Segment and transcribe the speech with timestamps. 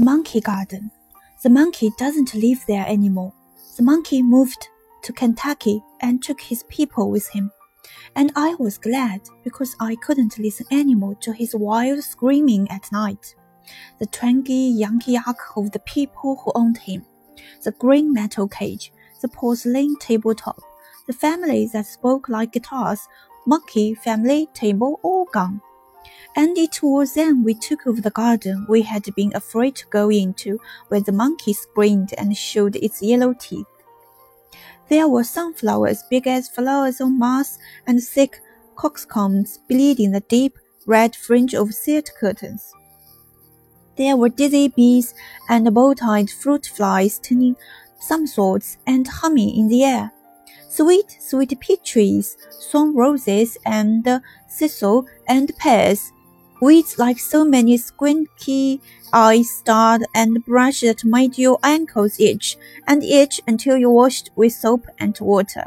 [0.00, 0.90] Monkey Garden.
[1.42, 3.34] The monkey doesn't live there anymore.
[3.76, 4.66] The monkey moved
[5.02, 7.50] to Kentucky and took his people with him.
[8.16, 13.34] And I was glad because I couldn't listen anymore to his wild screaming at night.
[13.98, 17.04] The twangy Yankee yak of the people who owned him,
[17.62, 20.62] the green metal cage, the porcelain tabletop,
[21.08, 23.06] the family that spoke like guitars,
[23.46, 25.60] monkey family table all gone.
[26.36, 30.10] And it was then we took over the garden we had been afraid to go
[30.10, 33.66] into, where the monkey screamed and showed its yellow teeth.
[34.88, 38.40] There were sunflowers big as flowers on Mars, and thick
[38.76, 42.72] coxcombs bleeding the deep red fringe of silk curtains.
[43.96, 45.14] There were dizzy bees
[45.48, 47.56] and bow-tied fruit flies turning
[48.00, 50.12] somersaults and humming in the air.
[50.70, 54.08] Sweet, sweet peach trees, swan roses and
[54.48, 56.12] thistle and pears
[56.60, 58.80] Weeds like so many squinty
[59.12, 64.52] eyes starred and brush that made your ankles itch and itch until you washed with
[64.52, 65.64] soap and water.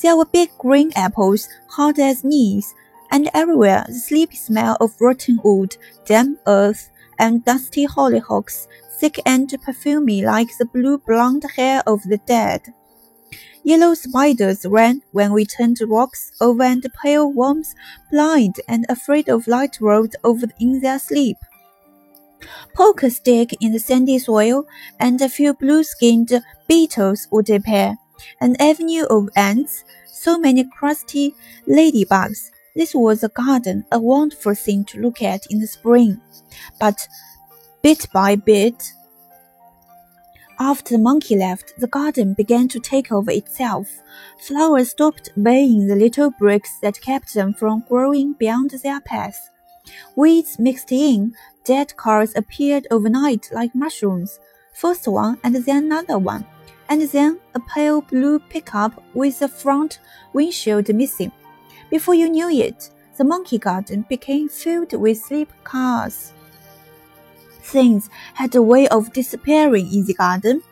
[0.00, 2.74] There were big green apples, hard as knees,
[3.10, 8.68] and everywhere the sleepy smell of rotten wood, damp earth, and dusty hollyhocks,
[8.98, 12.62] thick and perfumy like the blue blonde hair of the dead.
[13.64, 17.74] Yellow spiders ran when we turned rocks over and pale worms,
[18.10, 21.36] blind and afraid of light, rolled over in their sleep.
[22.74, 24.66] Poker stick in the sandy soil,
[24.98, 27.96] and a few blue-skinned beetles would appear.
[28.40, 31.34] An avenue of ants, so many crusty
[31.68, 32.50] ladybugs.
[32.74, 36.20] This was a garden, a wonderful thing to look at in the spring.
[36.80, 37.06] But
[37.82, 38.92] bit by bit,
[40.62, 43.88] after the monkey left, the garden began to take over itself.
[44.38, 49.50] Flowers stopped obeying the little bricks that kept them from growing beyond their path.
[50.14, 54.38] Weeds mixed in, dead cars appeared overnight like mushrooms,
[54.72, 56.46] first one and then another one,
[56.88, 59.98] and then a pale blue pickup with the front
[60.32, 61.32] windshield missing.
[61.90, 66.32] Before you knew it, the monkey garden became filled with sleep cars.
[67.62, 70.62] Things had a way of disappearing in the garden,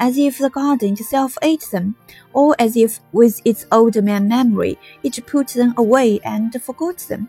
[0.00, 1.94] as if the garden itself ate them,
[2.32, 7.28] or as if with its old man memory it put them away and forgot them.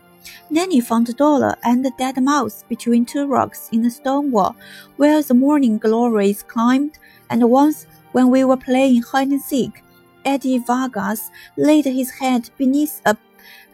[0.50, 4.56] Nenny found a dollar and a dead mouse between two rocks in the stone wall,
[4.96, 6.98] where the morning glories climbed,
[7.28, 9.82] and once when we were playing hide and seek,
[10.24, 13.16] Eddie Vargas laid his head beneath a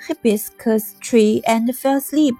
[0.06, 2.36] hibiscus tree and fell asleep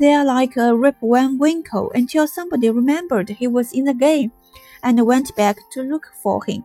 [0.00, 4.32] there like a rip van Winkle until somebody remembered he was in the game
[4.82, 6.64] and went back to look for him.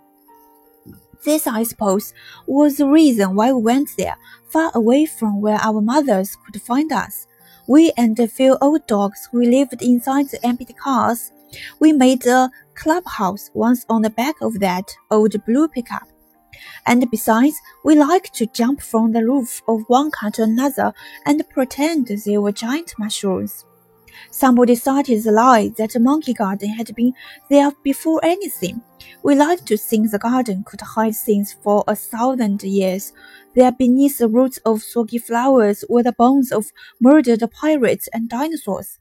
[1.26, 2.14] This, I suppose,
[2.46, 4.18] was the reason why we went there,
[4.50, 7.28] far away from where our mothers could find us.
[7.68, 11.32] We and a few old dogs who lived inside the empty cars.
[11.80, 16.08] We made a clubhouse once on the back of that old blue pickup.
[16.86, 20.94] And besides, we like to jump from the roof of one car to another
[21.26, 23.66] and pretend they were giant mushrooms.
[24.32, 27.14] Somebody started the lie that the monkey garden had been
[27.50, 28.82] there before anything.
[29.24, 33.14] We like to think the garden could hide things for a thousand years.
[33.56, 39.00] There beneath the roots of soggy flowers were the bones of murdered pirates and dinosaurs.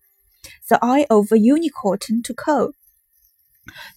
[0.68, 2.72] The eye of a unicorn turned to coal.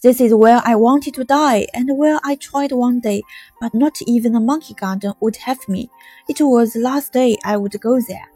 [0.02, 3.22] This is where I wanted to die, and where I tried one day,
[3.62, 5.90] but not even a monkey garden would have me.
[6.28, 8.30] It was the last day I would go there.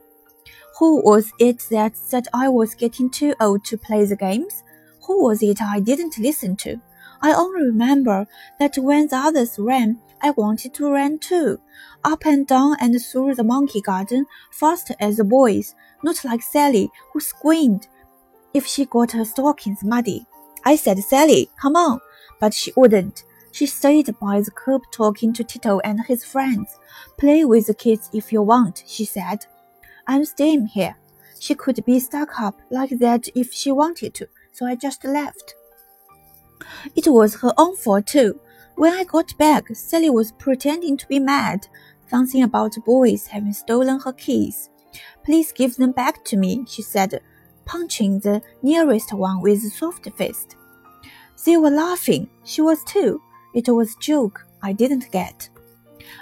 [0.79, 4.63] Who was it that said I was getting too old to play the games?
[5.05, 6.81] Who was it I didn't listen to?
[7.21, 8.27] I only remember
[8.59, 11.59] that when the others ran, I wanted to run too,
[12.03, 16.89] up and down and through the monkey garden, fast as the boys, not like Sally,
[17.11, 17.87] who screamed
[18.53, 20.25] if she got her stockings muddy.
[20.65, 21.99] I said, Sally, come on.
[22.39, 23.23] But she wouldn't.
[23.51, 26.77] She stayed by the curb talking to Tito and his friends.
[27.17, 29.45] Play with the kids if you want, she said.
[30.07, 30.95] I'm staying here.
[31.39, 35.55] She could be stuck up like that if she wanted to, so I just left.
[36.95, 38.39] It was her own fault too.
[38.75, 41.67] When I got back, Sally was pretending to be mad,
[42.09, 44.69] something about boys having stolen her keys.
[45.23, 47.21] Please give them back to me, she said,
[47.65, 50.55] punching the nearest one with a soft fist.
[51.45, 52.29] They were laughing.
[52.43, 53.21] She was too.
[53.53, 55.49] It was a joke I didn't get.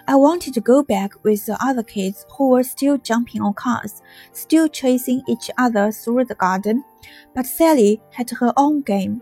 [0.07, 4.01] I wanted to go back with the other kids who were still jumping on cars,
[4.31, 6.83] still chasing each other through the garden,
[7.35, 9.21] but Sally had her own game.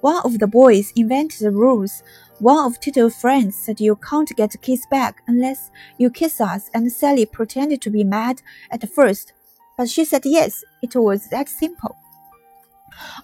[0.00, 2.02] One of the boys invented the rules.
[2.38, 6.70] One of Tito's friends said you can't get a kiss back unless you kiss us,
[6.74, 9.32] and Sally pretended to be mad at first,
[9.76, 11.96] but she said yes, it was that simple.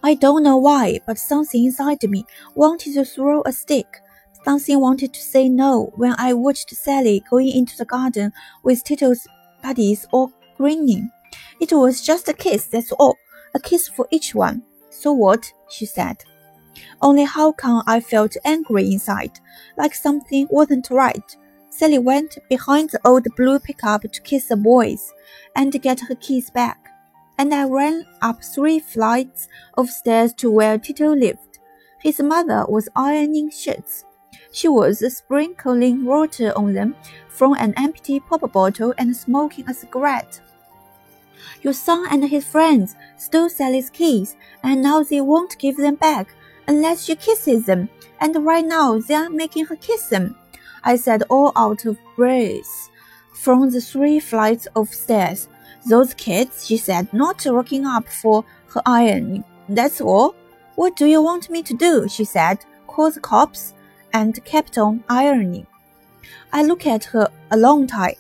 [0.03, 4.03] I don't know why, but something inside me wanted to throw a stick.
[4.45, 8.33] Something wanted to say no when I watched Sally going into the garden
[8.63, 9.27] with Tito's
[9.63, 11.11] buddies all grinning.
[11.61, 13.17] It was just a kiss, that's all.
[13.55, 14.63] A kiss for each one.
[14.91, 15.53] So what?
[15.71, 16.25] she said.
[17.01, 19.39] Only how come I felt angry inside,
[19.77, 21.37] like something wasn't right.
[21.75, 25.11] Sally went behind the old blue pickup to kiss the boys
[25.57, 26.91] and get her keys back,
[27.39, 29.49] and I ran up three flights
[29.79, 31.59] of stairs to where Tito lived.
[31.99, 34.05] His mother was ironing shirts.
[34.53, 36.95] She was sprinkling water on them
[37.31, 40.43] from an empty pop bottle and smoking a cigarette.
[41.63, 46.35] Your son and his friends stole Sally's keys, and now they won't give them back
[46.69, 47.89] unless she kisses them,
[48.21, 50.37] and right now they are making her kiss them.
[50.85, 52.91] I said, all out of breath
[53.33, 55.49] from the three flights of stairs.
[55.89, 58.45] Those kids, she said, not rocking up for
[58.75, 59.45] her ironing.
[59.69, 60.35] That's all.
[60.77, 62.09] What do you want me to do?
[62.09, 62.59] she said.
[62.87, 63.75] Call the cops
[64.13, 65.67] and kept on ironing.
[66.53, 68.15] I looked at her a long time,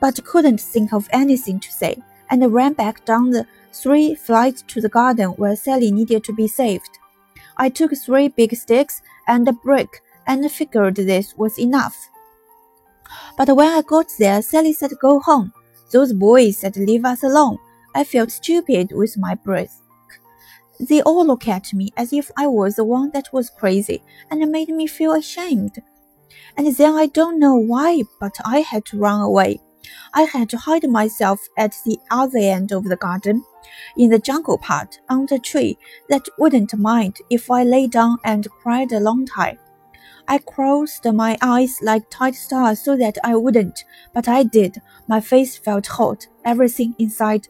[0.00, 4.80] but couldn't think of anything to say, and ran back down the three flights to
[4.80, 6.98] the garden where Sally needed to be saved.
[7.56, 12.08] I took three big sticks and a brick and figured this was enough.
[13.36, 15.52] But when I got there, Sally said go home.
[15.92, 17.58] Those boys said leave us alone.
[17.96, 19.82] I felt stupid with my breath.
[20.78, 24.48] They all looked at me as if I was the one that was crazy and
[24.52, 25.82] made me feel ashamed.
[26.56, 29.60] And then I don't know why, but I had to run away.
[30.14, 33.44] I had to hide myself at the other end of the garden
[33.96, 35.76] in the jungle part under a tree
[36.08, 39.58] that wouldn't mind if I lay down and cried a long time.
[40.28, 43.84] I closed my eyes like tight stars so that I wouldn't,
[44.14, 44.80] but I did.
[45.08, 47.48] My face felt hot, everything inside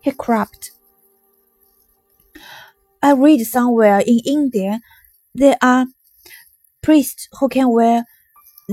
[0.00, 0.72] hiccupped.
[3.02, 4.80] I read somewhere in India
[5.34, 5.86] there are
[6.82, 8.04] priests who can wear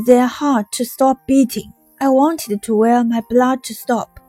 [0.06, 1.74] their heart to stop beating.
[2.00, 4.20] I wanted to wear my blood to stop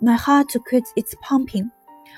[0.00, 1.70] my heart to quit its pumping.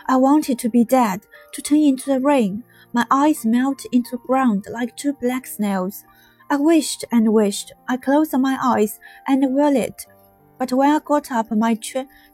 [0.07, 1.21] I wanted to be dead,
[1.53, 2.65] to turn into the rain.
[2.93, 6.05] My eyes melt into ground like two black snails.
[6.51, 7.73] I wished and wished.
[7.89, 10.07] I closed my eyes and willed it.
[10.59, 11.79] But when I got up, my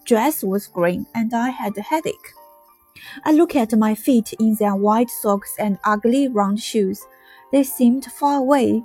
[0.05, 2.33] dress was green and I had a headache.
[3.25, 7.07] I looked at my feet in their white socks and ugly round shoes.
[7.53, 8.83] They seemed far away.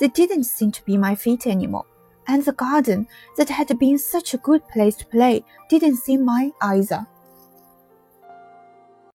[0.00, 1.84] They didn't seem to be my feet anymore
[2.30, 6.52] and the garden that had been such a good place to play didn't seem mine
[6.62, 7.04] either.